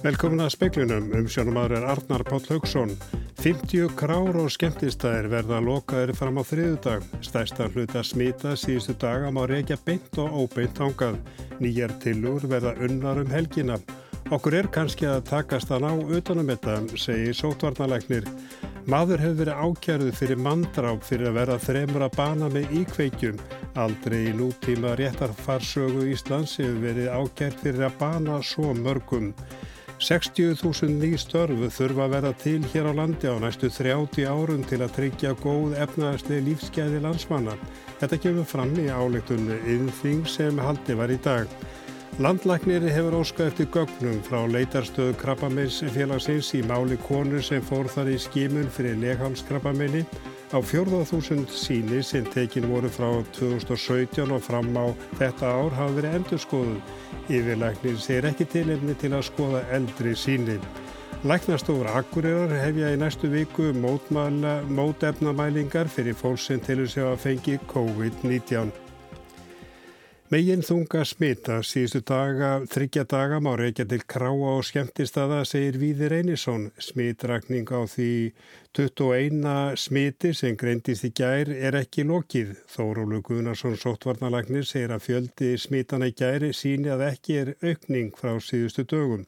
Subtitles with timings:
[0.00, 2.94] Velkomin að speiklunum um sjónumadur er Arnar Páll Haugsson.
[3.44, 7.04] 50 krár og skemmtistæðir verða lokaðir fram á þriðudag.
[7.20, 11.20] Stærsta hluta smita síðustu daga má reykja beint og óbeint ángað.
[11.60, 13.76] Nýjar tilur verða unnar um helgina.
[14.32, 18.24] Okkur er kannski að takast að ná utanum þetta, segir sótvarnalæknir.
[18.88, 23.42] Maður hefur verið ákjærðu fyrir mandráp fyrir að vera þremur að bana með íkveikjum.
[23.76, 29.34] Aldrei í nútíma réttarfarsögu Íslands hefur verið ákjært fyrir að bana svo mörgum.
[30.00, 34.78] 60.000 ný störfu þurfa að vera til hér á landi á næstu 30 árum til
[34.80, 37.58] að tryggja góð efnaðarslega lífsgæði landsmanna.
[38.00, 41.52] Þetta kemur fram í áleiktun yðnþing sem haldi var í dag.
[42.16, 48.10] Landlæknir hefur óskað eftir gögnum frá leitarstöðu krabbameins félagsins í máli konur sem fór þar
[48.14, 50.06] í skimun fyrir leghalskrabbameini
[50.50, 56.18] á 4.000 síni sem tekin voru frá 2017 og fram á þetta ár hafa verið
[56.22, 56.80] endurskoðuð.
[57.30, 60.56] Yfirlæknir segir ekki tilefni til að skoða eldri síni.
[61.22, 63.70] Læknastofur Akureyrar hefja í næstu viku
[64.76, 68.79] mótefnamælingar fyrir fólk sem tilur sig að fengi COVID-19.
[70.30, 76.12] Megin þunga smita síðustu daga, þryggja daga má reykja til kráa og skemmtistada, segir Víðir
[76.14, 76.68] Einarsson.
[76.78, 78.30] Smitrakning á því
[78.78, 82.52] 21 smiti sem greindist í gær er ekki lokið.
[82.70, 88.36] Þórólu Guðnarsson Sotvarnalagnir segir að fjöldi smitana í gæri síni að ekki er aukning frá
[88.38, 89.26] síðustu dögum.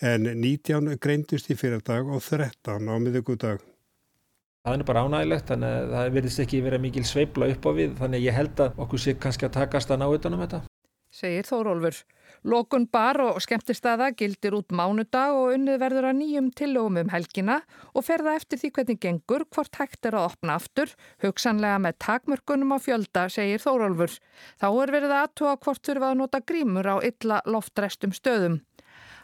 [0.00, 3.60] En 19 greindist í fyrir dag og 13 á miðugudag.
[4.60, 7.94] Það er bara ánægilegt, þannig að það verðist ekki verið mikil sveibla upp á við,
[7.96, 10.60] þannig að ég held að okkur sé kannski að takast að ná utanum þetta.
[11.10, 11.96] Segir Þórólfur.
[12.46, 17.56] Lókun bar og skemmtistada gildir út mánudag og unnið verður að nýjum tillögum um helgina
[17.90, 20.92] og ferða eftir því hvernig gengur hvort hægt er að opna aftur,
[21.24, 24.14] hugsanlega með takmörkunum á fjölda, segir Þórólfur.
[24.60, 28.60] Þá er verið aðtóa hvort þurfa að nota grímur á illa loftrestum stöðum.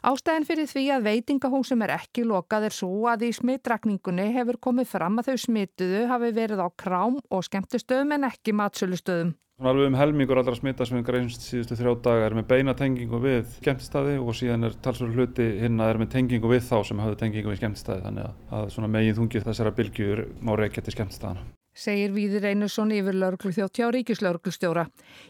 [0.07, 4.87] Ástæðin fyrir því að veitingahúsum er ekki lokað er svo að í smittrakningunni hefur komið
[4.93, 9.35] fram að þau smituðu hafi verið á krám og skemmtustöðum en ekki matsölustöðum.
[9.67, 13.19] Alveg um helmingur allra smitta sem við greinst síðustu þrjá daga er með beina tengingu
[13.25, 17.03] við skemmtistæði og síðan er talsverður hluti hinn að er með tengingu við þá sem
[17.03, 21.56] hafðu tengingu við skemmtistæði þannig að, að megin þungið þessara bylgjur má reykja til skemmtistæðana
[21.77, 24.87] segir Víðir Einarsson yfir lauruglu þjótt hjá ríkislauruglustjóra.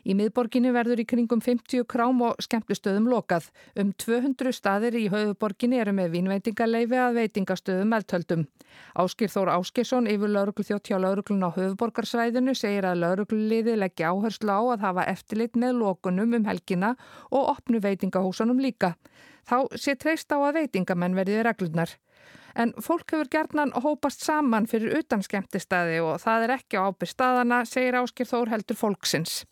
[0.07, 3.51] Í miðborginni verður í kringum 50 krám og skemmtustöðum lokað.
[3.75, 8.47] Um 200 staðir í höfuborginni eru með vínveitingaleifi að veitingastöðum eldhöldum.
[9.03, 14.53] Áskir Þór Áskesson yfir lauruglu þjótt hjá lauruglun á höfuborgarsvæðinu segir að laurugluliði leggja áherslu
[14.53, 16.95] á að hafa eftirlit með lokunum um helgina
[17.31, 18.95] og opnu veitingahúsanum líka.
[19.47, 21.95] Þá sé treyst á að veitingamenn verði reglunar
[22.57, 27.13] en fólk hefur gerðnan hópast saman fyrir utan skemmtistæði og það er ekki á ábyrð
[27.13, 29.45] staðana, segir Áskir Þór heldur fólksins.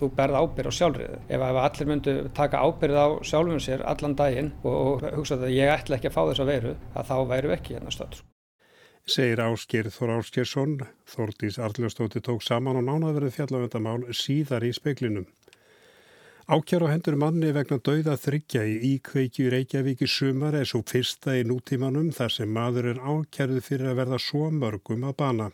[0.00, 1.20] Þú berð ábyrð á sjálfriðu.
[1.28, 5.98] Ef allir myndu taka ábyrð á sjálfum sér allan daginn og hugsa að ég ætla
[5.98, 8.22] ekki að fá þess að veru, að þá væru ekki hérna stöld.
[9.10, 10.78] Segir Áskir Þór Áskirsson,
[11.08, 15.26] Þórdís Arljóstóti tók saman og nánaverði fjallafendamál síðar í speiklinum.
[16.50, 21.36] Ákjár á hendur manni vegna dauða þryggja í íkveikju Reykjavík í sumar er svo fyrsta
[21.38, 25.46] í nútímanum þar sem maður er ákjærðu fyrir að verða svo mörgum að bana.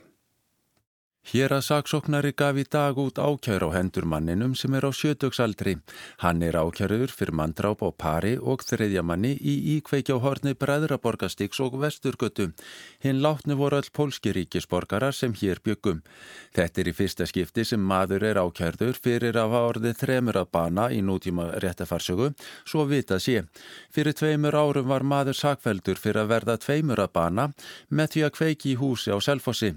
[1.27, 5.73] Hér að saksóknari gaf í dag út ákjær á hendur manninum sem er á sjötöksaldri.
[6.23, 11.59] Hann er ákjærður fyrir mandráp á pari og þriðja manni í íkveikja á horni Bræðraborgastíks
[11.67, 12.53] og Vesturgötu.
[13.03, 16.05] Hinn látni voru all pólski ríkisborgarar sem hér byggum.
[16.55, 20.53] Þetta er í fyrsta skipti sem maður er ákjærður fyrir að hafa orðið þremur að
[20.55, 22.31] bana í nútíma réttafarsögu,
[22.63, 23.43] svo vita sé.
[23.91, 27.51] Fyrir tveimur árum var maður sakveldur fyrir að verða tveimur að bana
[27.91, 29.75] með því að kveiki í húsi á Selfossi.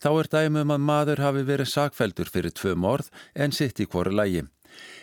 [0.00, 4.14] Þá er dæmum að maður hafi verið sakveldur fyrir tvö morð en sitt í hverju
[4.20, 4.44] lægi.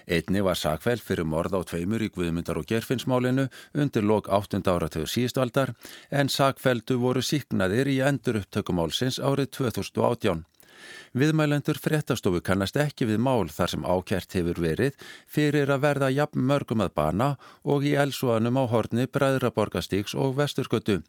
[0.07, 4.61] Einni var sakveld fyrir morð á tveimur í Guðmyndar og Gerfinsmálinu undir lok 8.
[4.61, 5.73] áratöðu síðstaldar
[6.11, 10.43] en sakveldu voru síknaðir í endur upptökumálsins árið 2018.
[11.15, 14.97] Viðmælendur fréttastofu kannast ekki við mál þar sem ákert hefur verið
[15.29, 17.29] fyrir að verða jafn mörgum að bana
[17.63, 20.99] og í elsuanum á horni Bræðraborgastíks og Vesturgötu.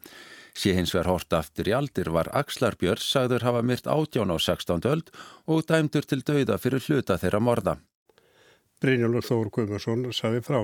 [0.55, 4.39] Sé hins vegar hort aftur í aldir var Axlar Björns sagður hafa myrt átján á
[4.39, 4.87] 16.
[4.87, 5.11] öld
[5.51, 7.75] og dæmdur til dauða fyrir hluta þeirra morða.
[8.79, 10.61] Brynjólfur Þór Guðmarsson saði frá.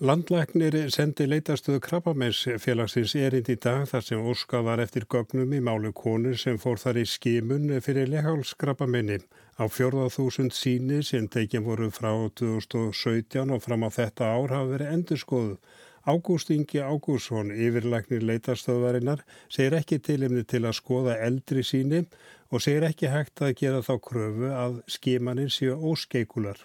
[0.00, 5.60] Landlæknir sendi leitastuðu krabbamens félagsins erind í dag þar sem óska var eftir gögnum í
[5.60, 9.18] málu konur sem fór þar í skimun fyrir lehálskrabbamenni.
[9.60, 14.94] Á 4.000 síni sem tekinn voru frá 2017 og fram á þetta ár hafa verið
[14.94, 15.58] endurskoðu.
[16.06, 19.20] Ágúst Ingi Ágússon, yfirlæknir leitastöðvarinnar,
[19.52, 22.06] segir ekki tilimni til að skoða eldri síni
[22.50, 26.56] og segir ekki hægt að gera þá kröfu að skimanir séu óskeikular.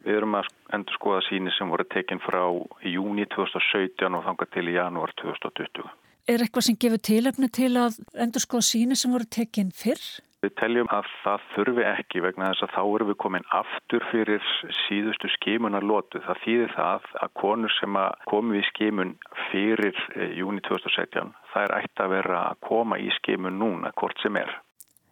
[0.00, 2.40] Við erum að endur skoða síni sem voru tekinn frá
[2.88, 5.90] júni 2017 og þangað til í janúar 2020.
[6.30, 10.00] Er eitthvað sem gefur tilöfni til að endur skoða síni sem voru tekinn fyrr?
[10.40, 14.46] Við teljum að það þurfi ekki vegna þess að þá erum við komin aftur fyrir
[14.86, 16.22] síðustu skimunar lotu.
[16.24, 17.98] Það þýðir það að konur sem
[18.30, 19.12] komu í skimun
[19.50, 24.20] fyrir eh, júni 2017 það er ætti að vera að koma í skimun núna hvort
[24.22, 24.52] sem er.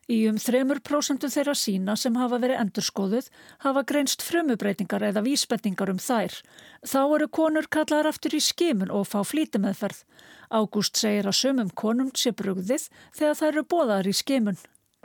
[0.08, 3.26] Í um 3% þeirra sína sem hafa verið endurskoðuð
[3.66, 6.38] hafa greinst frumubreitingar eða vísbendingar um þær.
[6.80, 10.00] Þá eru konur kallar aftur í skimun og fá flítimeðferð.
[10.48, 14.56] Ágúst segir að sumum konum sé brugðið þegar þær eru bóðar í skimun.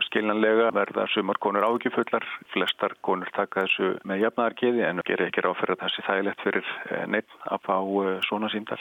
[0.07, 5.57] Skiljanlega verða sumar konur ágifullar, flestar konur taka þessu með jafnaðarkiði en gerir ekki ráð
[5.61, 8.79] fyrir að það sé þægilegt fyrir eh, neitt að fá eh, svona síndal.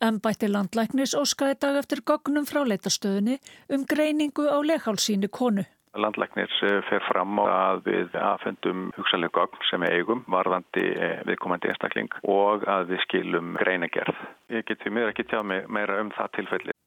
[0.00, 3.36] Embætti landlæknis óskaði dag eftir gognum frá leitastöðunni
[3.74, 5.66] um greiningu á leghálsínu konu.
[5.98, 10.86] Landlæknir eh, fer fram á að við aðfendum hugsalega gogn sem er eigum varðandi
[11.28, 14.26] viðkomandi einstakling og að við skilum greinagerð.
[14.54, 16.79] Ég get því mér ekki tjá meira um það tilfelli.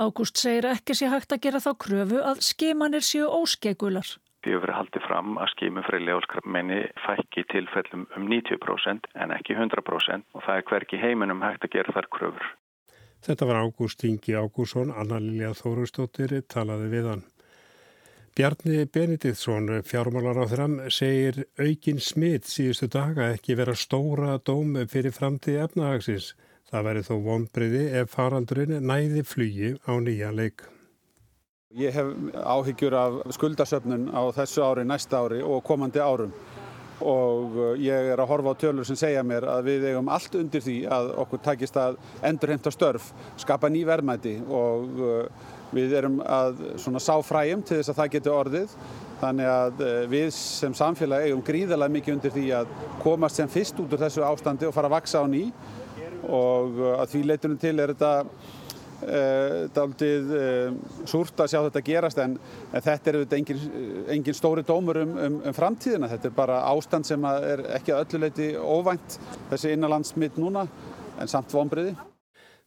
[0.00, 4.08] Ágúst segir ekki sé hægt að gera þá kröfu að skimanir séu óskegular.
[4.42, 10.24] Því hefur haldið fram að skímu fyrir legalskrafmenni fækki tilfellum um 90% en ekki 100%
[10.34, 12.48] og það er hverki heiminum hægt að gera þar kröfur.
[13.22, 17.22] Þetta var Ágúst Ingi Ágússon, Anna-Lilja Þórustóttir talaði við hann.
[18.34, 25.14] Bjarni Benediktsson, fjármálar á þram, segir aukin smitt síðustu daga ekki vera stóra dóm fyrir
[25.14, 26.32] framtíð efnahagsins.
[26.72, 30.62] Það væri þó vonbriði ef faraldurinn næði flugi á nýja leik.
[31.76, 36.32] Ég hef áhyggjur af skuldasöfnun á þessu ári, næsta ári og komandi árum.
[37.02, 40.36] Og uh, ég er að horfa á tölur sem segja mér að við eigum allt
[40.38, 43.10] undir því að okkur takist að endurheimta störf,
[43.42, 46.64] skapa ný verðmæti og uh, við erum að
[46.96, 48.76] sá fræjum til þess að það getur orðið.
[49.20, 53.84] Þannig að uh, við sem samfélag eigum gríðarlega mikið undir því að komast sem fyrst
[53.84, 55.50] út úr þessu ástandi og fara að vaksa á ný
[56.28, 58.16] og að því leitunum til er þetta
[59.02, 60.74] Uh, daldið uh,
[61.10, 62.36] súrt að sjá þetta gerast en,
[62.70, 63.64] en þetta er auðvitað engin,
[64.14, 66.06] engin stóri dómur um, um, um framtíðina.
[66.12, 69.18] Þetta er bara ástand sem er ekki að ölluleiti óvænt
[69.50, 70.68] þessi innanlandsmitt núna
[71.18, 71.96] en samt vonbriði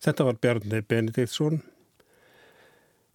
[0.04, 1.62] Þetta var Bjarni Benediktsson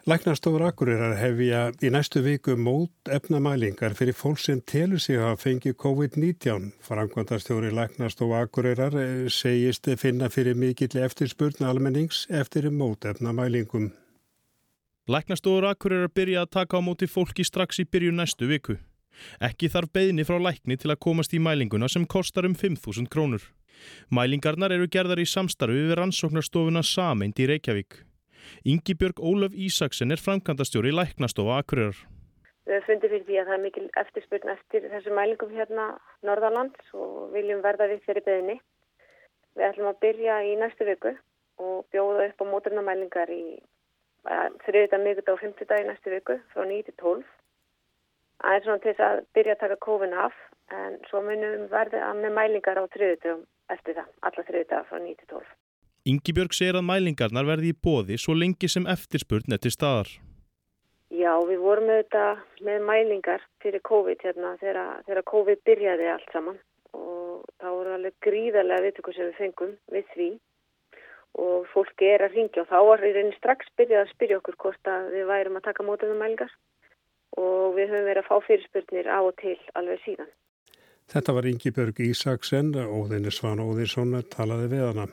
[0.09, 5.75] Læknarstofur Akureyrar hefja í næstu viku mót efnamælingar fyrir fólk sem telur sig að fengi
[5.77, 6.71] COVID-19.
[6.81, 13.91] Framkvæmdastjóri Læknarstofu Akureyrar eh, segist finna fyrir mikill eftirspurn almennings eftir mót efnamælingum.
[15.07, 18.81] Læknarstofur Akureyrar byrja að taka á móti fólki strax í byrju næstu viku.
[19.37, 23.43] Ekki þarf beðni frá lækni til að komast í mælinguna sem kostar um 5.000 krónur.
[24.09, 28.07] Mælingarnar eru gerðar í samstarfi við rannsóknarstofuna Sameind í Reykjavík.
[28.65, 31.99] Ingi Björg Ólaf Ísaksen er framkantastjóri Læknastofa Akureyrar.
[32.69, 35.87] Við höfum fundið fyrir því að það er mikil eftirspurn eftir þessu mælingum hérna
[36.27, 38.57] Norðalands og viljum verða við þeirri beðinni.
[39.59, 41.15] Við ætlum að byrja í næstu viku
[41.65, 43.45] og bjóða upp á móturnamælingar í
[44.67, 47.25] þriðdag, miðugdag og fymtudag í næstu viku frá 9-12.
[48.41, 50.37] Það er svona til þess að byrja að taka kófin af
[50.77, 53.43] en svo munum verða með mælingar á þriðdagum
[53.75, 55.51] eftir það, alla þriðdag frá 9-12.
[56.09, 60.09] Yngibjörg segir að mælingarnar verði í bóði svo lengi sem eftirspurn er til staðar.
[61.13, 66.57] Já, við vorum auðvitað með mælingar fyrir COVID hérna þegar, þegar COVID byrjaði allt saman
[66.97, 70.31] og það voru alveg gríðarlega viðtöku sem við fengum við því
[71.45, 74.61] og fólki er að ringja og þá var við reynir strax byrjað að spyrja okkur
[74.65, 76.55] hvort að við værum að taka mótið með mælingar
[77.39, 80.31] og við höfum verið að fá fyrirspurnir á og til alveg síðan.
[81.11, 85.07] Þetta var Ingi Björg Ísaksen, Óðinni Svan Óðinsson talaði við hana.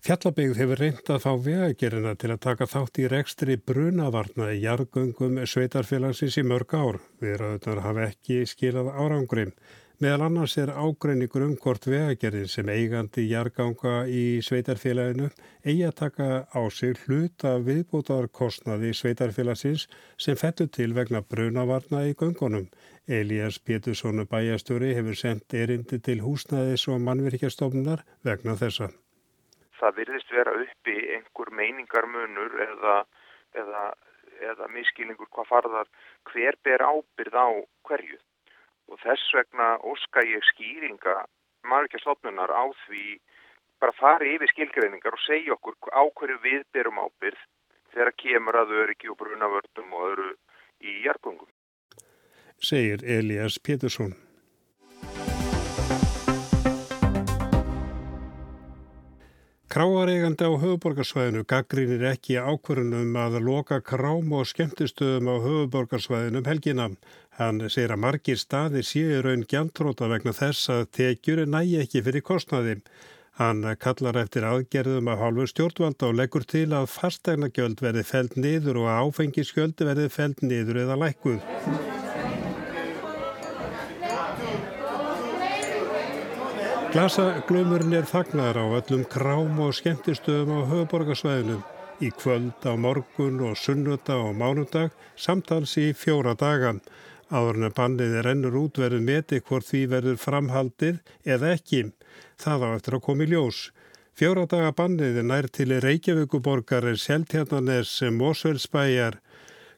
[0.00, 5.42] Fjallabegð hefur reynd að fá vegagerina til að taka þátt í rekstri brunavarna í jargöngum
[5.44, 6.98] sveitarfélagsins í mörg ár.
[7.20, 9.50] Viðraðunar hafa ekki skilað árangrim.
[10.00, 15.28] Meðal annars er ágreiningur um hvort vegagerðin sem eigandi jarganga í sveitarfélaginu
[15.66, 19.84] eigi að taka á sig hluta viðbútarkostnaði sveitarfélagsins
[20.16, 22.70] sem fettur til vegna brunavarna í göngunum.
[23.04, 28.88] Elias Péturssonu bæjastjóri hefur sendt erindi til húsnæðis og mannvirkjastofnunar vegna þessa
[29.80, 32.96] það virðist vera uppi einhver meiningarmunur eða,
[33.62, 33.84] eða,
[34.52, 35.90] eða miskilningur hvað farðar
[36.30, 37.48] hver ber ábyrð á
[37.88, 38.18] hverju
[38.90, 41.16] og þess vegna óska ég skýringa
[41.70, 43.18] margir stofnunar á því
[43.80, 47.40] bara fari yfir skilgreiningar og segja okkur á hverju við berum ábyrð
[47.94, 50.32] þegar kemur að öryggi og brunavörnum og öðru
[50.80, 51.48] í jargungum.
[52.60, 54.14] Segir Elias Pétursson.
[59.70, 66.86] Kráareigandi á höfuborgarsvæðinu gaggrínir ekki ákvörunum að loka krám og skemmtistöðum á höfuborgarsvæðinu um helgina.
[67.38, 72.26] Hann segir að margir staði séu raun gjaldtróta vegna þess að tekjur nægi ekki fyrir
[72.26, 72.76] kostnaði.
[73.38, 78.82] Hann kallar eftir aðgerðum að hálfu stjórnvalda og leggur til að fastegnagjöld verði feld niður
[78.82, 81.99] og að áfengiskjöldi verði feld niður eða lækkuð.
[86.90, 91.60] Glasaglumurinn er þagnar á öllum krám og skemmtistöðum á höfuborgarsvæðinum
[92.02, 96.80] í kvöld á morgun og sunnuta og mánudag samtals í fjóra dagan.
[97.30, 101.84] Áður en bannið er ennur út verður meti hvort því verður framhaldið eða ekki.
[102.42, 103.62] Það á eftir að koma í ljós.
[104.18, 109.22] Fjóra daga bannið er nær til Reykjavíkuborgar, Seltjarnanes, Mósvelsbæjar,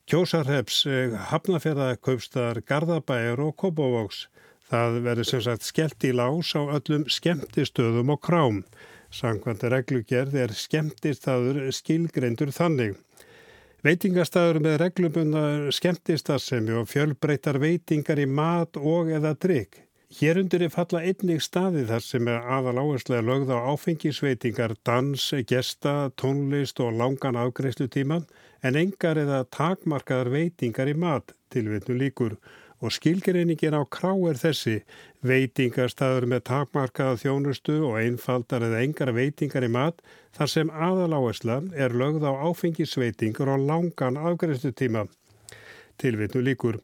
[0.09, 0.87] Kjósarheps,
[1.29, 4.31] Hafnafjörðakaupstar, Garðabæjar og Kópavóks.
[4.73, 8.63] Það verður sem sagt skellt í lás á öllum skemmtistöðum og krám.
[9.13, 12.95] Sankvæmt reglugerð er skemmtistaður skilgreindur þannig.
[13.85, 15.45] Veitingastaður með reglubunna
[15.77, 19.83] skemmtistasemi og fjölbreytar veitingar í mat og eða drikk.
[20.13, 25.29] Hér undir er falla einnig staði þar sem er aðal áherslega lögð á áfengisveitingar, dans,
[25.49, 28.25] gesta, tónlist og langan afgreifslu tíman
[28.65, 32.39] en engar eða takmarkaðar veitingar í mat til vitnu líkur
[32.83, 34.81] og skilgreiningin á krá er þessi
[35.23, 40.03] veitingarstaður með takmarkaða þjónustu og einfaldar eða engar veitingar í mat
[40.37, 45.07] þar sem aðaláesla er lögð á áfengisveitingur og langan afgræstu tíma.
[46.03, 46.83] Tilvitnu líkur.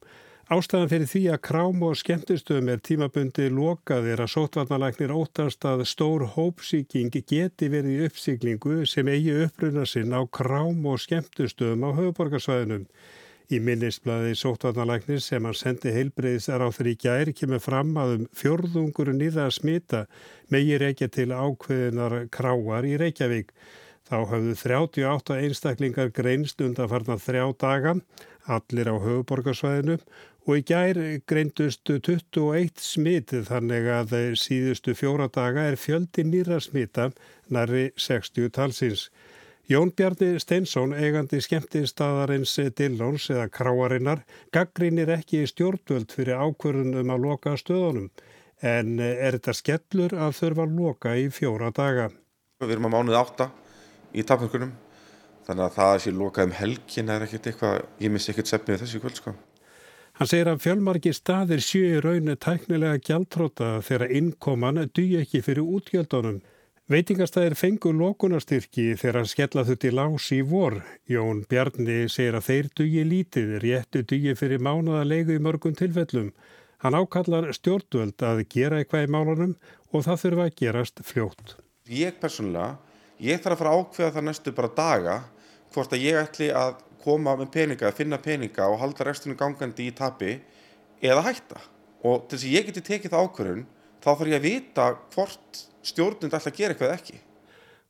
[0.49, 6.25] Ástæðan fyrir því að krám og skemmtistöðum er tímabundi lokaðir að sótvarnalæknir óttast að stór
[6.38, 12.87] hópsíking geti verið uppsíklingu sem eigi uppruna sinn á krám og skemmtistöðum á höfuborgarsvæðinum.
[13.49, 19.09] Í minnisblæði sóttvarnalæknir sem hann sendi heilbreyðisar á þeirri gær kemur fram að um fjörðungur
[19.17, 20.00] nýða að smita
[20.52, 23.55] megir ekki til ákveðinar kráar í Reykjavík.
[24.05, 27.95] Þá hafðu 38 einstaklingar greinst undan farna þrjá daga,
[28.45, 29.97] allir á höfuborgarsvæðinu
[30.49, 37.09] og í gær greindust 21 smitið þannig að síðustu fjóra daga er fjöldi nýra smita
[37.49, 39.09] næri 60 talsins.
[39.69, 47.27] Jón Bjarni Steinsson, eigandi skemmtistaðarins Dillons eða Kráarinnar, gaggrínir ekki í stjórnvöld fyrir ákverðunum að
[47.27, 48.07] loka stöðunum.
[48.65, 52.09] En er þetta skellur að þurfa að loka í fjóra daga?
[52.65, 53.51] Við erum að mánuð átta
[54.17, 54.73] í tapmörkunum,
[55.45, 59.05] þannig að það sé lokað um helgin er ekkert eitthvað, ég missi ekkert sefnið þessu
[59.05, 59.37] kvöld sko.
[60.17, 66.41] Hann segir að fjölmarki staðir séu raunni tæknilega gjaldtróta þegar innkoman duð ekki fyrir útgjöldunum.
[66.88, 70.78] Veitingastæðir fengu lókunarstyrki þegar skella þutti lás í vor.
[71.04, 76.30] Jón Bjarni segir að þeir dugi lítið, réttu dugi fyrir mánuða leigu í mörgum tilfellum.
[76.80, 79.54] Hann ákallar stjórnvöld að gera eitthvað í málunum
[79.92, 81.54] og það þurfa að gerast fljótt.
[81.92, 82.80] Ég persónulega,
[83.21, 85.21] ég þarf að fara að ákveða það næstu bara daga
[85.76, 89.92] hvort að ég ætli að koma með peninga, að finna peninga og halda restunum gangandi
[89.92, 90.38] í tapi
[91.04, 91.61] eða hætta.
[92.09, 93.66] Og til þess að ég geti tekið það ákvörðun
[94.00, 97.18] þá þarf ég að vita hvort stjórnund alltaf gera eitthvað ekki.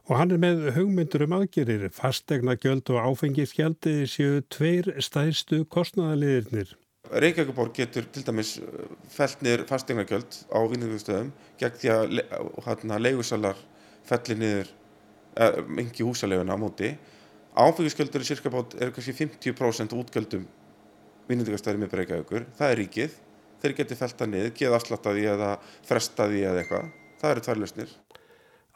[0.08, 6.70] Og hann er með hugmyndur um aðgerir, fastegna gjöld og áfengisgjaldi séu tveir stæðstu kostnæðaliðirnir.
[7.08, 8.54] Reykjavíkuborg getur til dæmis
[9.12, 11.28] felt niður fastegna gjöld á vinningustöðum
[11.60, 12.16] gegn því að
[12.66, 13.60] hérna, leigusalar
[14.08, 14.72] fellir niður
[15.36, 16.94] uh, engi húsaleguna á móti.
[17.58, 20.46] Áfengisgjöldur í cirka bát er kannski 50% útgjöldum
[21.28, 22.48] vinningustöðum með Reykjavíkur.
[22.56, 23.18] Það er ríkið.
[23.58, 25.52] Þeir getur felt það niður, geða afslattaði eða
[25.88, 26.90] frestaði eða eitthvað.
[27.18, 27.96] Það eru tvær lausnir.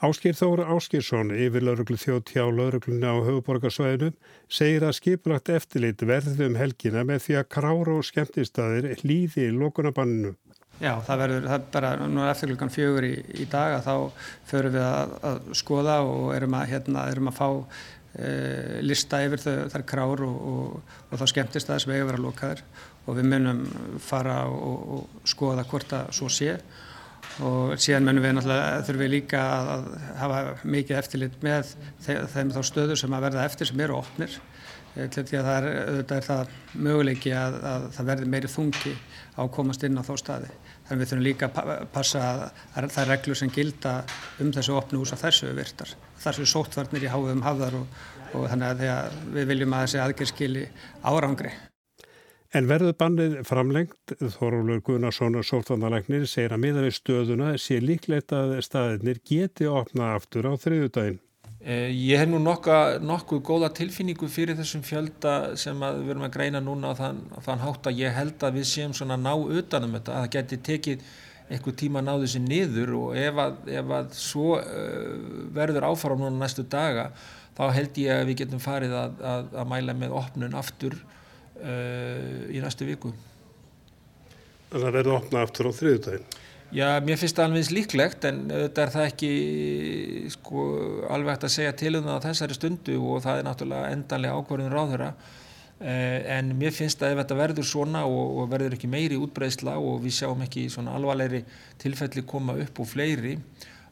[0.03, 4.11] Áskir Þóra Áskirsson, yfir lauruglu þjótt hjá lauruglunni á höfuborgarsvæðinu,
[4.51, 9.55] segir að skipulagt eftirlit verði um helgina með því að krára og skemmtistaðir líði í
[9.55, 10.35] lókunabanninu.
[10.83, 14.75] Já, það verður, það bara, nú eftir klukkan fjögur í, í dag að þá förum
[14.75, 17.49] við að, að skoða og erum að, hérna, erum að fá
[18.19, 18.31] e,
[18.83, 22.65] lista yfir þau, þar krár og, og, og þá skemmtistaðir sem eiga að lokaður
[23.07, 23.63] og við munum
[24.03, 26.57] fara og, og skoða hvort að svo sé
[27.43, 29.87] og síðan mennum við náttúrulega þurfum við líka að
[30.21, 30.41] hafa
[30.75, 31.71] mikið eftirlit með
[32.05, 34.37] þeim þá stöður sem að verða eftir sem eru opnir
[34.97, 38.95] eh, til því að það er, er það möguleiki að, að það verði meiri þungi
[39.33, 40.53] á að komast inn á þá staði.
[40.89, 43.97] Þannig við þurfum líka að passa að það er reglur sem gilda
[44.43, 45.97] um þessu opnu hús að þessu virtar.
[46.21, 48.01] Þessu sóttvarnir í háðum hafðar og,
[48.37, 50.67] og þannig að við viljum að þessi aðgerðskili
[51.01, 51.55] árangri.
[52.53, 58.35] En verður bannið framlengt, Þorólur Gunnarsson og sóttanarlegnir segir að miða við stöðuna sé líklegt
[58.37, 61.21] að staðinir geti opna aftur á þriðudaginn.
[61.63, 66.35] Eh, ég hef nú nokka, nokkuð góða tilfinningu fyrir þessum fjölda sem við verum að
[66.35, 69.95] greina núna á þann, þann hátt að ég held að við séum svona ná utanum
[69.97, 71.07] þetta, að það geti tekið
[71.49, 75.17] eitthvað tíma að ná þessi niður og ef að, ef að svo uh,
[75.55, 77.09] verður áfara núna næstu daga
[77.57, 80.99] þá held ég að við getum farið að, að, að mæla með opnun aftur
[81.63, 83.13] í næstu viku.
[84.73, 86.25] að það verði opnað aftur á þriðutægin?
[86.73, 89.33] Já, mér finnst það alveg líklegt en þetta er það ekki
[90.33, 90.63] sko,
[91.13, 94.39] alveg hægt að segja til um það á þessari stundu og það er náttúrulega endanlega
[94.41, 95.11] ákvarðun ráðura
[95.85, 99.77] eh, en mér finnst að ef þetta verður svona og, og verður ekki meiri útbreysla
[99.77, 101.43] og við sjáum ekki svona alvarleiri
[101.83, 103.37] tilfelli koma upp og fleiri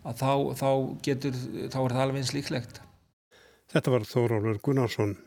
[0.01, 0.71] að þá, þá
[1.05, 1.37] getur,
[1.69, 2.81] þá er það alveg eins líklegt.
[3.71, 5.19] Þetta var Þórólur Gunnarsson.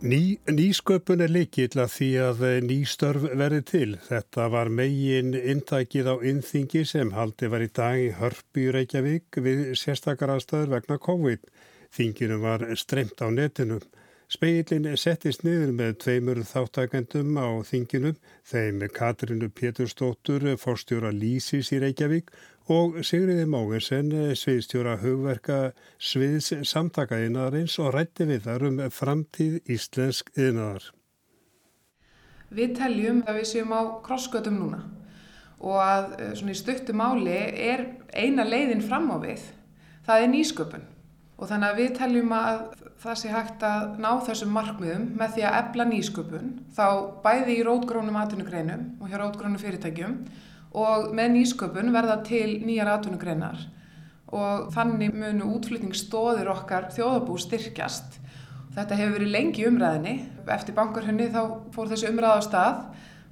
[0.00, 3.88] Ný, nýsköpun er líkill að því að ný störf verði til.
[4.06, 9.36] Þetta var megin intækið á innþingi sem haldi var í dag í Hörpu í Reykjavík
[9.44, 11.44] við sérstakar aðstæður vegna COVID.
[11.92, 13.76] Þinginu var stremt á netinu.
[14.30, 18.12] Speilin settist niður með tveimur þáttakendum á þinginu,
[18.46, 22.30] þeim Katrinu Péturstóttur, forstjóra Lísis í Reykjavík
[22.70, 30.30] og Sigriði Mógensen, sviðstjóra hugverka sviðs samtaka yðnaðarins og rætti við þar um framtíð íslensk
[30.38, 30.86] yðnaðar.
[32.54, 34.84] Við teljum að við séum á krossgötum núna
[35.58, 37.82] og að eh, svona í stuttu máli er
[38.14, 39.42] eina leiðin fram á við,
[40.06, 40.86] það er nýsköpun
[41.34, 42.62] og þannig að við teljum að
[43.00, 46.86] það sé hægt að ná þessum markmiðum með því að ebla nýsköpun þá
[47.24, 50.16] bæði í rótgrónum atvinnugreinum og hjá rótgrónum fyrirtækjum
[50.80, 53.62] og með nýsköpun verða til nýjar atvinnugreinar
[54.30, 58.20] og þannig munu útflytningsstóðir okkar þjóðabú styrkjast.
[58.76, 60.12] Þetta hefur verið lengi umræðinni.
[60.54, 61.40] Eftir bankarhunni þá
[61.74, 62.76] fór þessi umræð á stað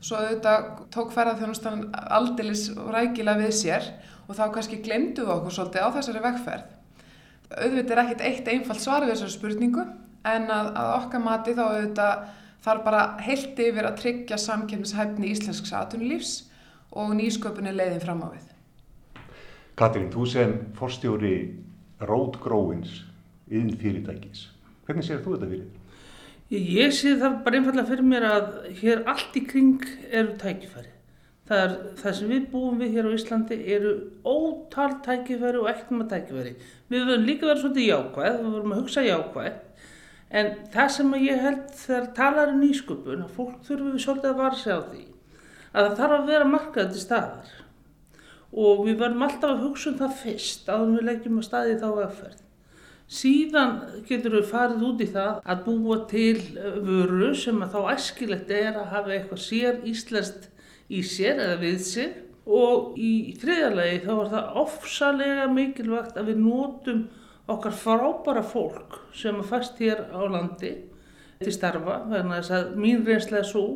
[0.03, 1.87] svo auðvitað tók ferðarþjónustan
[2.19, 3.87] aldilis rækila við sér
[4.27, 6.78] og þá kannski glemdu við okkur svolítið á þessari vegferð.
[7.49, 9.85] Auðvitað er ekkit eitt einfalt svar við þessari spurningu
[10.29, 12.27] en að, að okkar mati þá auðvitað
[12.67, 16.35] þarf bara heilt yfir að tryggja samkjöfnishæfni íslensks atvinnulífs
[16.99, 18.47] og nýsköpunni leiðin fram á við.
[19.79, 21.35] Katrín, þú sem forstjóri
[22.03, 23.05] rótgróins
[23.49, 24.49] yðin fyrirtækis,
[24.87, 25.69] hvernig sér þú þetta fyrir?
[26.49, 28.47] Ég sé það bara einfallega fyrir mér að
[28.81, 30.98] hér allt í kring eru tækifæri.
[31.49, 33.93] Það, er, það sem við búum við hér á Íslandi eru
[34.29, 36.57] ótal tækifæri og ekkert með tækifæri.
[36.93, 39.61] Við verðum líka verið svolítið jákvæð, við verðum að hugsa jákvæð,
[40.39, 44.43] en það sem ég held þegar talar um nýsköpun, að fólk þurfum við svolítið að
[44.43, 45.07] vara sig á því
[45.73, 47.57] að það þarf að vera markað til staðar
[48.49, 51.89] og við verðum alltaf að hugsa um það fyrst að við leggjum að staði þá
[51.91, 52.45] aðferð.
[53.09, 53.75] Síðan
[54.09, 56.41] getur við farið út í það að búa til
[56.85, 60.49] vöru sem að þá æskilegt er að hafa eitthvað sér íslenskt
[60.89, 62.15] í sér eða við sér
[62.49, 67.03] og í þriðalagi þá er það ofsalega mikilvægt að við nótum
[67.49, 70.73] okkar frábara fólk sem að fast hér á landi
[71.43, 73.67] til starfa vegna þess að mín reynslega svo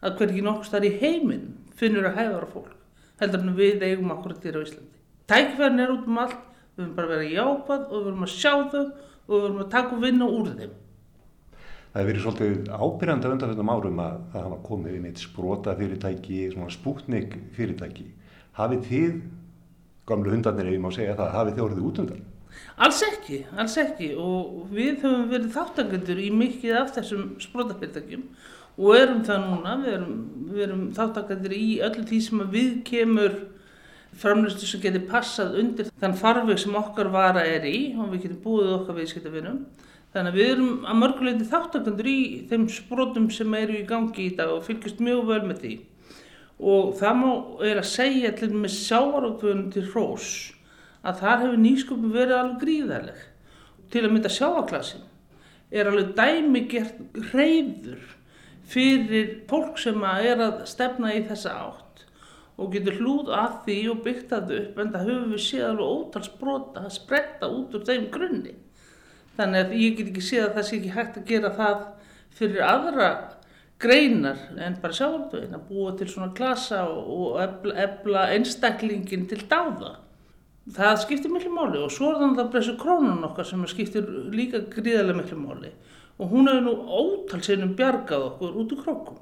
[0.00, 2.76] að hverjum nokkur starf í heiminn finnur að hæfara fólk
[3.20, 5.00] heldur en við eigum akkurat þér á Íslandi.
[5.30, 6.38] Tækverðin er út um allt,
[6.76, 9.72] við verðum bara vera jápað og við verðum að sjá þau og við verðum að
[9.74, 10.72] taka vinna úr þeim.
[11.90, 15.72] Það hefur verið svolítið ábyrjandi að undanfjöndum árum að það hafa komið inn eitt sprota
[15.78, 18.06] fyrirtæki, svona spútnik fyrirtæki.
[18.54, 19.16] Hafið þið,
[20.06, 22.22] gamlu hundarnir hefum á að segja það, hafið þið orðið út undan?
[22.86, 28.24] Alls ekki, alls ekki og við höfum verið þáttangendur í mikið af þessum sprotafyrirtækjum
[28.80, 30.16] og erum það núna, við erum,
[30.64, 33.36] erum þáttakandir í öllu því sem við kemur
[34.20, 38.42] framlýstu sem getur passað undir þann farveg sem okkar vara er í og við getum
[38.46, 39.62] búið okkar viðskiptafinnum.
[40.10, 42.20] Þannig að við erum að mörguleiti þáttakandur í
[42.50, 45.74] þeim sprótum sem eru í gangi í dag og fylgjast mjög vel með því.
[46.60, 47.28] Og það má
[47.68, 50.30] er að segja til með sjáarákvöðunum til hrós
[51.06, 53.20] að þar hefur nýsköpum verið alveg gríðarleg.
[53.90, 55.06] Til að mynda sjáaklassin
[55.70, 58.02] er alveg dæmi gert hreyður
[58.70, 62.02] fyrir fólk sem er að stefna í þessa átt
[62.60, 65.94] og getur hlúð að því og byggt það upp en það höfum við séð alveg
[65.94, 68.56] ótalsbrota að spretta út úr þeim grunni.
[69.40, 71.84] Þannig að ég get ekki séð að það sé ekki hægt að gera það
[72.36, 73.10] fyrir aðra
[73.80, 79.94] greinar en bara sjálfdögin að búa til svona klasa og ebla, ebla einstaklingin til dáða.
[80.76, 84.10] Það skiptir miklu máli og svo er þannig að það breysu krónun okkar sem skiptir
[84.36, 85.72] líka gríðarlega miklu máli
[86.20, 89.18] og hún hefur nú ótalsinnum bjargað okkur út úr krokkum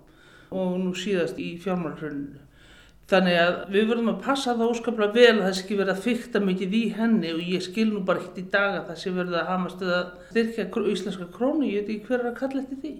[0.50, 2.42] og nú síðast í fjármálhruninu.
[3.08, 6.02] Þannig að við verðum að passa það óskaplega vel að það sé ekki verið að
[6.04, 9.12] fykta mikið í henni og ég skil nú bara ekkert í dag að það sé
[9.16, 12.82] verið að hamast eða styrkja íslenska krónu, ég veit ekki hver er að kalla eftir
[12.82, 12.92] því.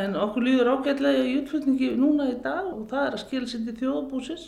[0.00, 3.64] En okkur líður ágætlega í utflutningi núna í dag og það er að skilja sér
[3.68, 4.44] til þjóðabúsis.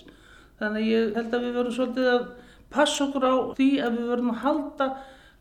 [0.58, 2.28] Þannig að ég held að við verðum svolítið að
[2.74, 4.92] passa okkur á því að við verðum að halda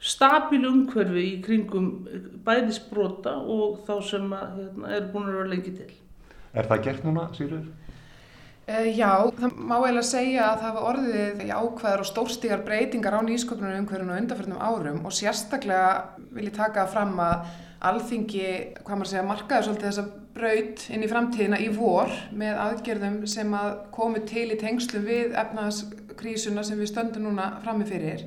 [0.02, 1.92] stabíl umhverfi í kringum
[2.46, 5.92] bæðisbrota og þá sem að, hérna, er búin að vera lengi til.
[6.58, 7.70] Er það gert núna, Sýrur?
[8.72, 13.18] Uh, já, það má eiginlega segja að það var orðið í ákveðar og stórstígar breytingar
[13.20, 15.90] á nýsköpunum umhverfinu undanförnum árum og sérstaklega
[16.32, 17.50] vil ég taka fram að
[17.90, 18.46] alþingi,
[18.86, 20.06] hvað maður segja, markaður svolítið þessa
[20.38, 25.36] braut inn í framtíðina í vor með aðgerðum sem að komu til í tengslu við
[25.42, 28.24] efnahagskrísuna sem við stöndum núna frammefyrir.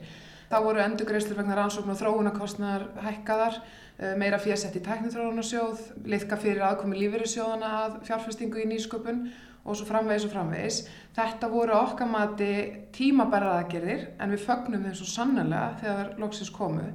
[0.51, 3.63] Þá voru endurgreislur vegna rannsókn og þróunarkostnar hækkaðar,
[3.97, 9.29] eh, meira fjösett í tæknithróunarsjóð, liðka fyrir aðkomi lífeyrissjóðana að fjárfestingu í nýsköpun
[9.65, 10.83] og svo framvegis og framvegis.
[11.17, 12.53] Þetta voru okkar mati
[12.95, 16.91] tímabæra aðgerðir en við fögnum þeim svo sannlega þegar loksins komu.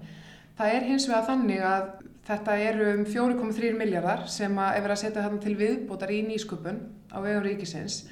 [0.59, 1.89] Það er hins vegar þannig að
[2.29, 6.19] Þetta eru um 4,3 miljardar sem að er verið að setja þarna til viðbótar í
[6.27, 6.75] nýsköpun
[7.09, 8.03] á vegum ríkisins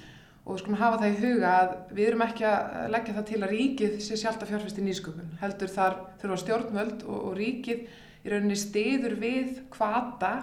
[0.41, 3.39] og við skulum hafa það í huga að við erum ekki að leggja það til
[3.43, 5.29] að ríkið sé sjálft að fjárfæst í nýsköpun.
[5.43, 7.83] Heldur þar þurfa stjórnvöld og, og ríkið
[8.25, 10.33] í rauninni stiður við kvata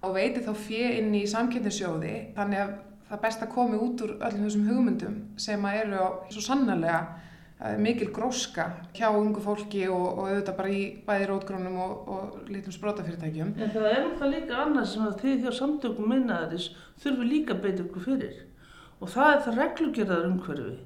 [0.00, 2.74] og veiti þá fjö inn í samkynningssjóði þannig að
[3.08, 7.00] það best að komi út úr öllum þessum hugmyndum sem að eru á svo sannarlega
[7.82, 12.74] mikil gróska hjá ungu fólki og, og auðvitað bara í bæði rótgrónum og, og lítum
[12.74, 13.54] sprótafyrirtækjum.
[13.58, 16.68] En það er það líka annað sem að þið hjá samtökum minnaðaris
[17.02, 18.36] þurfum líka að beita ykkur fyrir
[18.98, 20.76] og það er það reglugjörðar umhverfi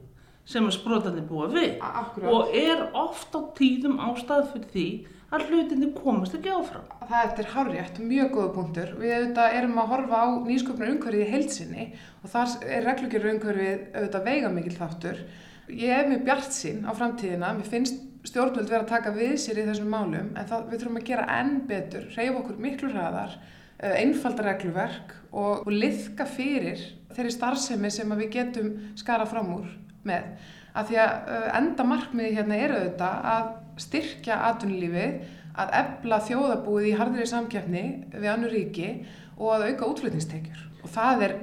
[0.52, 2.32] sem að sprótandi búa við Akkurat.
[2.32, 4.86] og er oft á tíðum ástæð fyrir því
[5.32, 6.90] að hlutinni komast ekki áfram.
[7.08, 8.90] Það er hárétt, mjög góða punktur.
[9.00, 11.86] Við auðvitað erum að horfa á nýsköpnar umhverfið í heilsinni
[12.20, 15.24] og þar er reglugjörður umhverfið auðvitað veiga mikil þáttur
[15.72, 19.60] ég er mjög bjart sín á framtíðina, mér finnst stjórnvöld verið að taka við sér
[19.62, 23.36] í þessum málum en það, við þurfum að gera enn betur, reyfa okkur miklu hraðar,
[23.78, 29.70] eh, einfalda regluverk og, og liðka fyrir þeirri starfsemi sem við getum skara fram úr
[30.06, 30.28] með.
[30.72, 36.88] Af því að eh, enda markmiði hérna er auðvitað að styrkja atvinnulífið, að ebla þjóðabúið
[36.88, 38.90] í hardri samkjafni við annu ríki
[39.36, 40.62] og að auka útflutningstekjur.
[40.82, 41.34] Og það er,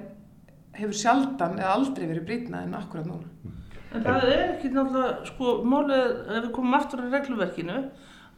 [0.80, 3.56] hefur sjaldan eða aldrei verið brýtnað en akkurat núna.
[3.90, 7.78] En það er ekki náttúrulega, sko, málið, ef við komum aftur á regluverkinu,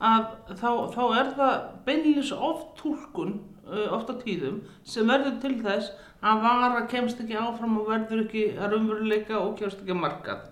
[0.01, 3.35] að þá, þá er það beinleys oft tólkun,
[3.67, 8.23] uh, oft á tíðum, sem verður til þess að vara kemst ekki áfram og verður
[8.25, 10.47] ekki að raunveruleika og kemst ekki að markað.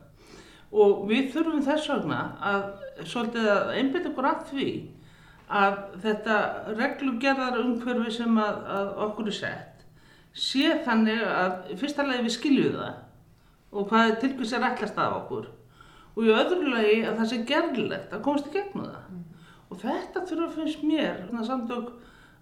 [0.70, 2.66] Og við þurfum þess vegna að
[3.10, 4.70] svolítið að einbita okkur að því
[5.50, 6.36] að þetta
[6.78, 9.70] reglugerðar umhverfi sem að, að okkur er sett
[10.40, 15.16] sé þannig að fyrsta lagi við skiljum það og hvað til hvers er ætlast af
[15.24, 15.48] okkur
[16.16, 19.24] og í öðru lagi að það sé gerðilegt að komast í gegnum það mm.
[19.70, 21.90] og þetta þurfa að finnst mér samtök,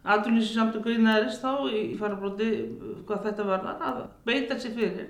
[0.04, 2.52] aðlýsi samtök einarist þá í farabróti
[3.08, 5.10] hvað þetta var að beita sér fyrir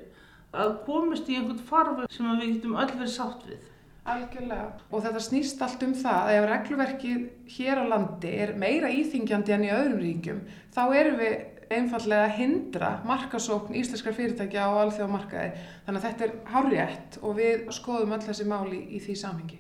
[0.63, 3.65] að komast í einhvern farfi sem við getum öll verið sátt við
[4.07, 4.69] Algjörlega.
[4.95, 7.23] Og þetta snýst allt um það að ef regluverkið
[7.57, 10.41] hér á landi er meira íþingjandi enn í öðrum ríkjum,
[10.71, 11.35] þá erum við
[11.75, 15.63] einfallega að hindra markasókn íslenskar fyrirtækja á alþjóðamarkaði.
[15.87, 19.59] Þannig að þetta er hárétt og við skoðum öll þessi máli í því samhengi.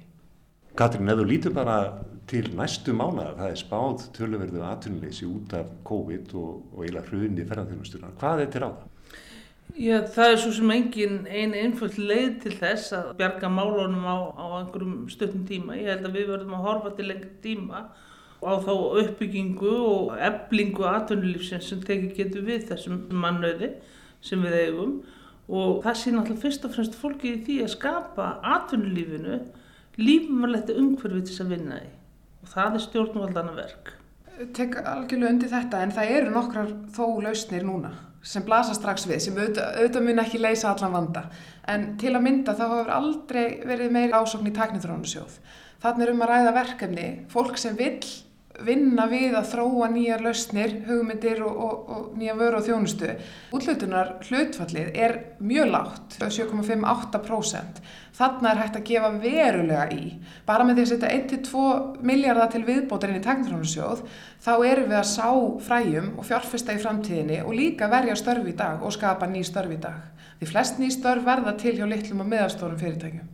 [0.77, 1.77] Katrín, ef þú lítur bara
[2.29, 7.47] til næstu mánuða, það er spáð töluverðu atvinnuleysi út af COVID og, og eiginlega hrunni
[7.49, 8.13] ferðarþjónustuna.
[8.21, 8.85] Hvað er til það?
[9.77, 14.17] Já, það er svo sem engin eini einföld leið til þess að bjarga málunum á,
[14.33, 15.75] á einhverjum stöttum tíma.
[15.77, 17.83] Ég held að við verðum að horfa til lengri tíma
[18.41, 23.69] á þá uppbyggingu og eblingu atvinnulífsins sem tekið getur við þessum mannöði
[24.25, 24.97] sem við eigum
[25.45, 29.39] og það sé náttúrulega fyrst og fremst fólki í því að skapa atvinnulífinu
[30.01, 31.93] lífumverlegt umhverfið til þess að vinna í
[32.41, 33.93] og það er stjórnvaldana verk.
[34.37, 37.93] Tek algjörlega undir þetta en það eru nokkrar þó lausnir núna
[38.27, 41.23] sem blasa strax við, sem auðvitað, auðvitað mun ekki leysa allan vanda
[41.71, 45.37] en til að mynda þá hefur aldrei verið meiri ásokn í taknithrónusjóð.
[45.83, 48.01] Þannig er um að ræða verkefni, fólk sem vill
[48.65, 53.13] vinna við að þróa nýjar lausnir, hugmyndir og, og, og nýja vöru og þjónustu.
[53.53, 57.81] Útlutunar hlutfallið er mjög lágt, 7,58%.
[58.17, 60.17] Þannig er hægt að gefa verulega í.
[60.47, 61.65] Bara með því að setja 1-2
[62.09, 64.03] miljardar til viðbótarinn í teknitrónusjóð,
[64.41, 65.29] þá erum við að sá
[65.69, 69.73] fræjum og fjárfesta í framtíðinni og líka verja störf í dag og skapa ný störf
[69.75, 70.13] í dag.
[70.37, 73.33] Því flest ný störf verða til hjá litlum og meðalstórum fyrirtækjum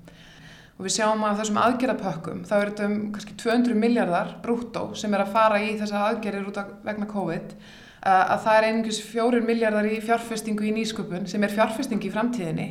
[0.77, 5.13] og við sjáum að þessum aðgerðapökkum þá er þetta um kannski 200 miljardar brúttó sem
[5.13, 7.55] er að fara í þessa aðgerðir út af vegna COVID
[8.03, 12.69] að það er einingis fjórir miljardar í fjárfestingu í nýsköpun sem er fjárfestingi í framtíðinni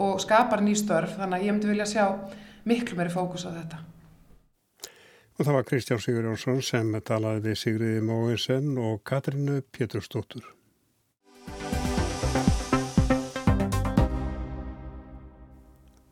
[0.00, 2.04] og skapar nýstörf þannig að ég myndi vilja sjá
[2.68, 3.82] miklu meiri fókus á þetta.
[5.40, 10.44] Og það var Kristján Sigur Jónsson sem talaði við Sigriði Móinsen og Katrínu Péturstóttur.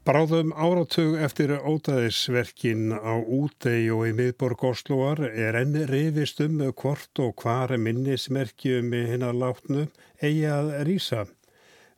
[0.09, 7.21] Bráðum áratug eftir ótaðisverkin á útei og í miðborg Osloar er enn reyfist um hvort
[7.21, 9.85] og hvar minnismerkjum í hinnar látnu
[10.23, 11.27] eigi að rýsa.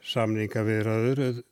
[0.02, 1.44] Samningavirðaður,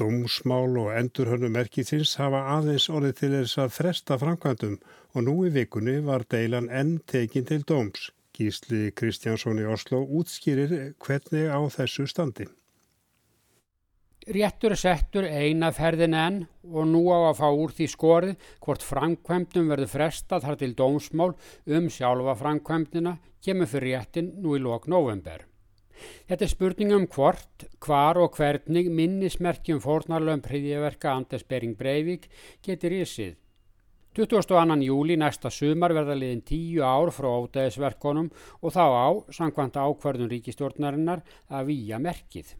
[0.00, 4.80] dómsmál og endurhörnumerkið hafa aðeins orðið til þess að fresta framkvæmdum
[5.12, 8.08] og nú í vikunni var deilan enn tekin til dóms.
[8.32, 12.48] Gísli Kristjánsson í Oslo útskýrir hvernig á þessu standi.
[14.26, 19.68] Réttur settur eina ferðin enn og nú á að fá úr því skorið hvort framkvæmdum
[19.70, 21.34] verður frestað þar til dómsmál
[21.78, 23.12] um sjálfa framkvæmdina
[23.46, 25.46] kemur fyrir réttin nú í lok november.
[26.26, 32.26] Þetta er spurning um hvort, hvar og hvernig minnismerkjum fórnarlöfum príðiverka Anders Bering Breivik
[32.66, 33.38] getur í sið.
[34.18, 34.82] 22.
[34.90, 39.08] júli næsta sumar verða liðin tíu ár frá ódæðisverkonum og þá á,
[39.38, 42.56] samkvæmt ákvarðun ríkistjórnarinnar, að výja merkið.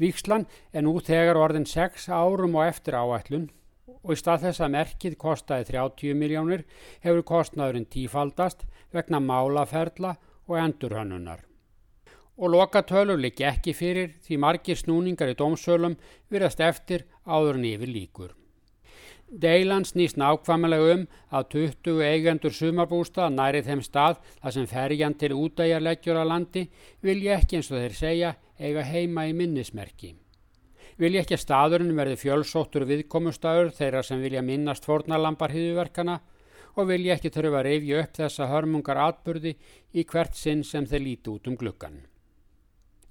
[0.00, 3.50] Víkslan er nú þegar orðin 6 árum og eftir áætlun
[4.06, 6.64] og í stað þess að merkið kostaði 30 miljónir
[7.02, 11.42] hefur kostnaðurinn tífaldast vegna málaferla og endurhönnunar.
[12.36, 15.96] Og lokatölur liggi ekki fyrir því margir snúningar í dómsölum
[16.30, 18.34] virðast eftir áður en yfir líkur.
[19.26, 25.32] Deilan snýst nákvæmlega um að 20 eigendur sumarbústað næri þeim stað þar sem ferjan til
[25.34, 26.62] útæjarleggjur að landi
[27.02, 30.14] vilja ekki eins og þeir segja eiga heima í minnismerki.
[30.96, 36.20] Vilja ekki að staðurinn verði fjölsóttur viðkomustafur þeirra sem vilja minnast fornalambar hýðuverkana
[36.76, 39.56] og vilja ekki þurfa að reyfja upp þessa hörmungar atbyrði
[39.92, 41.98] í hvert sinn sem þeir líti út um glukkan.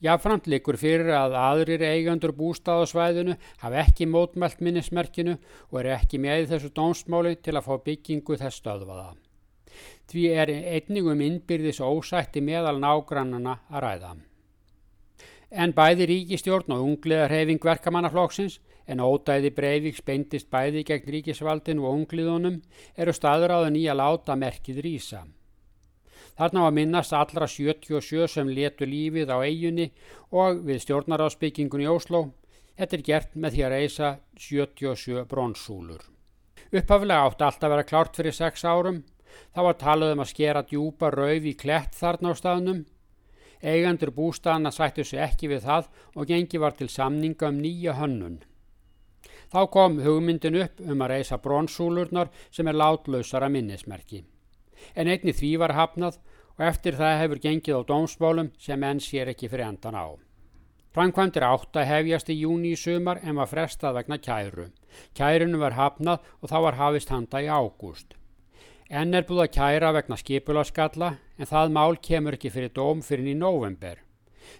[0.04, 5.38] Jáframt likur fyrir að aðrir eigandur bústáðasvæðinu hafa ekki mótmælt minnismerkinu
[5.72, 9.14] og eru ekki með þessu dómsmáli til að fá byggingu þess stöðvaða.
[10.12, 14.16] Því er einningum innbyrðis ósætti meðal nágrannana að ræða.
[15.56, 18.60] En bæði ríkistjórn og ungliðar hefing verkamannaflokksins
[18.92, 22.58] en ódæði Breivik speindist bæði gegn ríkisvaldin og ungliðunum
[23.00, 25.22] eru staður á það nýja láta merkið rýsa.
[26.36, 29.86] Þarna var minnast allra 77 sem letu lífið á eiginni
[30.36, 32.26] og við stjórnaráðsbyggingun í Ósló.
[32.76, 36.02] Þetta er gert með því að reysa 77 bronsúlur.
[36.76, 39.00] Upphaflega átti alltaf að vera klárt fyrir 6 árum.
[39.56, 42.84] Þá var talað um að skera djúpa rauð í klett þarna á staðnum.
[43.66, 48.38] Eigandur bústaðana sættu sig ekki við það og gengi var til samninga um nýja hönnun.
[49.50, 54.26] Þá kom hugmyndin upp um að reysa bronsúlurnar sem er látlausara minnismerki
[54.94, 56.20] en einni því var hafnað
[56.56, 60.08] og eftir það hefur gengið á dómsmálum sem enn sér ekki fyrir endan á.
[60.96, 64.70] Frankvæmdir átt að hefjast í júni í sumar en var frestað vegna kæru.
[65.18, 68.16] Kærinu var hafnað og þá var hafist handa í ágúst.
[68.86, 73.32] Enn er búið að kæra vegna skipulaskalla en það mál kemur ekki fyrir dóm fyrir
[73.32, 73.98] í november.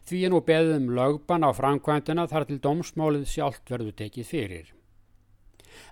[0.10, 4.72] Því er nú beðum lögban á framkvæmdina þar til dómsmálið sjálft verður tekið fyrir.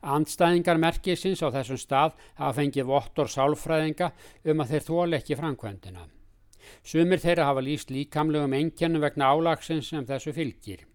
[0.02, 4.10] Andstæðingar merkisins á þessum stað hafa fengið vottor sálfræðinga
[4.50, 6.10] um að þeir þóla ekki framkvæmdina.
[6.82, 10.88] Sumir þeirra hafa líst líkamlegum engjannum vegna álagsins sem þessu fylgir.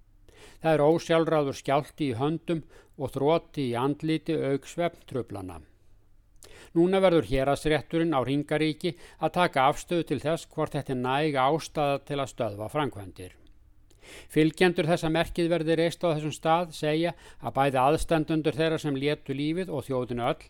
[0.59, 2.67] Það er ósjálfráður skjálti í höndum
[2.99, 5.61] og þrótti í andliti auksvefn tröflana.
[6.77, 11.99] Núna verður hérastrétturinn á Ringaríki að taka afstöðu til þess hvort þetta er næg ástæða
[12.09, 13.35] til að stöðva framkvæmdir.
[14.33, 19.37] Fylgjendur þessa merkið verði reist á þessum stað segja að bæði aðstandundur þeirra sem léttu
[19.37, 20.49] lífið og þjóðinu öll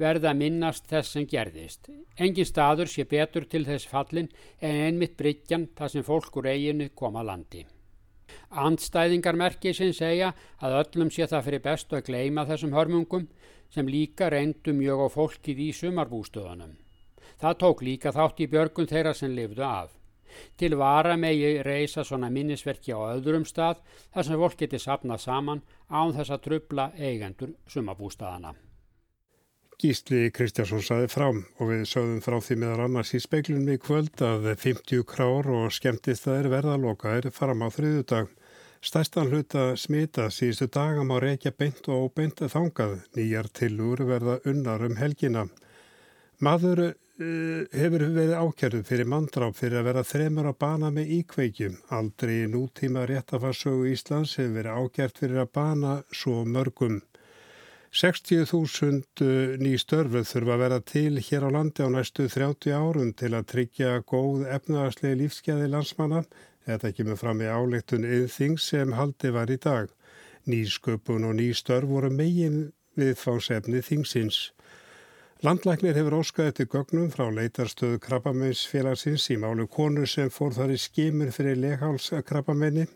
[0.00, 1.88] verða að minnast þess sem gerðist.
[2.18, 4.28] Engin staður sé betur til þess fallin
[4.60, 7.64] en einmitt bryggjan þar sem fólk úr eiginu koma landi.
[8.50, 10.32] Andstæðingar merkið sinn segja
[10.64, 13.28] að öllum sé það fyrir bestu að gleima þessum hörmungum
[13.76, 16.74] sem líka reyndu mjög á fólkið í sumarbústöðunum.
[17.36, 19.90] Það tók líka þátt í björgun þeirra sem lifdu af.
[20.56, 23.82] Til vara megi reysa svona minnisverki á öðrum stað
[24.14, 28.54] þar sem fólk geti sapnað saman án þess að trubla eigendur sumabústaðana.
[29.76, 34.22] Gísli Kristjánsson saði frám og við sögðum frá því meðal annars í speiklunum í kvöld
[34.24, 38.30] að 50 krár og skemmtistæðir verðalokaðir fram á þriðudag.
[38.84, 43.00] Stærstan hluta smita síðustu daga má reykja beint og óbeint þangað.
[43.16, 45.48] Nýjar tilúr verða unnar um helgina.
[46.40, 51.78] Maður Eh, hefur verið ákjörðu fyrir mandráp fyrir að vera þremur að bana með íkveikjum.
[51.96, 56.98] Aldrei nútíma réttafarsögu Íslands hefur verið ákjört fyrir að bana svo mörgum.
[57.96, 63.14] 60.000 eh, ný störfuð þurfa að vera til hér á landi á næstu 30 árum
[63.16, 66.20] til að tryggja góð efnaðarslega lífskeði landsmanna.
[66.66, 69.92] Þetta kemur fram í áleiktun yðþing sem haldi var í dag.
[70.50, 74.50] Nýsköpun og ný störf voru megin viðfánsefni þingsins.
[75.44, 80.78] Landlæknir hefur óskað eftir gögnum frá leitarstöðu krabbameinsfélagsins í málu konu sem fór þar í
[80.80, 82.86] skimur fyrir leghálskrabbamenni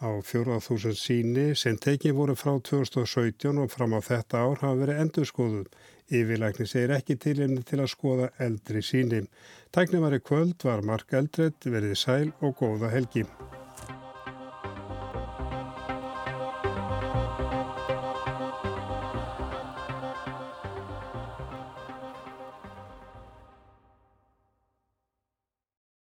[0.00, 5.02] á 4.000 síni sem tekið voru frá 2017 og fram á þetta ár hafa verið
[5.04, 5.66] endurskoðuð.
[6.10, 9.22] Yfirlækni segir ekki tilimni til að skoða eldri síni.
[9.70, 13.26] Tæknum var í kvöld var Mark Eldred verið sæl og góða helgi.